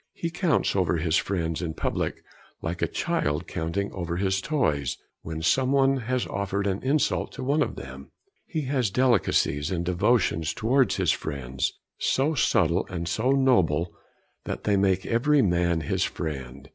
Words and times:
He 0.13 0.31
counts 0.31 0.75
over 0.75 0.97
his 0.97 1.15
friends 1.17 1.61
in 1.61 1.75
public, 1.75 2.23
like 2.59 2.81
a 2.81 2.87
child 2.87 3.45
counting 3.45 3.91
over 3.91 4.17
his 4.17 4.41
toys, 4.41 4.97
when 5.21 5.43
some 5.43 5.71
one 5.71 5.97
has 5.97 6.25
offered 6.25 6.65
an 6.65 6.81
insult 6.81 7.31
to 7.33 7.43
one 7.43 7.61
of 7.61 7.75
them. 7.75 8.09
He 8.47 8.61
has 8.61 8.89
delicacies 8.89 9.69
and 9.69 9.85
devotions 9.85 10.55
towards 10.55 10.95
his 10.95 11.11
friends, 11.11 11.73
so 11.99 12.33
subtle 12.33 12.87
and 12.89 13.07
so 13.07 13.29
noble 13.31 13.93
that 14.45 14.63
they 14.63 14.75
make 14.75 15.05
every 15.05 15.43
man 15.43 15.81
his 15.81 16.03
friend. 16.03 16.67